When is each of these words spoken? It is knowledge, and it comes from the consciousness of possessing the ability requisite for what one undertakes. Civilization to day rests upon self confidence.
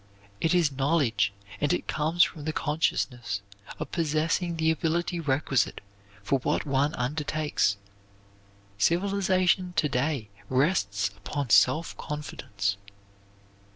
It 0.39 0.55
is 0.55 0.71
knowledge, 0.71 1.31
and 1.59 1.71
it 1.71 1.87
comes 1.87 2.23
from 2.23 2.45
the 2.45 2.53
consciousness 2.53 3.43
of 3.77 3.91
possessing 3.91 4.55
the 4.55 4.71
ability 4.71 5.19
requisite 5.19 5.79
for 6.23 6.39
what 6.39 6.65
one 6.65 6.95
undertakes. 6.95 7.77
Civilization 8.79 9.73
to 9.75 9.87
day 9.87 10.29
rests 10.49 11.09
upon 11.15 11.51
self 11.51 11.95
confidence. 11.97 12.77